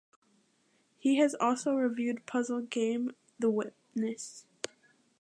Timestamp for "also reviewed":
1.35-2.25